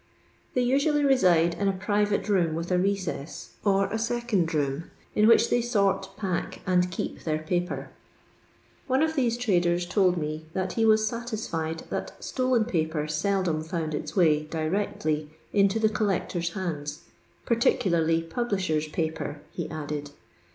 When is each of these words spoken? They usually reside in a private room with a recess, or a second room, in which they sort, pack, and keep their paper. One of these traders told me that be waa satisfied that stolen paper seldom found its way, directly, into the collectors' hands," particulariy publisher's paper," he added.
They 0.55 0.61
usually 0.63 1.05
reside 1.05 1.53
in 1.53 1.67
a 1.67 1.73
private 1.73 2.27
room 2.27 2.55
with 2.55 2.71
a 2.71 2.79
recess, 2.79 3.51
or 3.63 3.85
a 3.93 3.99
second 3.99 4.51
room, 4.51 4.85
in 5.13 5.27
which 5.27 5.51
they 5.51 5.61
sort, 5.61 6.09
pack, 6.17 6.61
and 6.65 6.89
keep 6.89 7.21
their 7.23 7.37
paper. 7.37 7.91
One 8.87 9.03
of 9.03 9.13
these 9.15 9.37
traders 9.37 9.85
told 9.85 10.17
me 10.17 10.47
that 10.53 10.75
be 10.75 10.87
waa 10.87 10.95
satisfied 10.97 11.83
that 11.91 12.13
stolen 12.23 12.65
paper 12.65 13.07
seldom 13.07 13.61
found 13.63 13.93
its 13.93 14.15
way, 14.15 14.45
directly, 14.49 15.29
into 15.53 15.77
the 15.77 15.87
collectors' 15.89 16.53
hands," 16.53 17.01
particulariy 17.45 18.27
publisher's 18.27 18.87
paper," 18.87 19.39
he 19.51 19.69
added. 19.69 20.09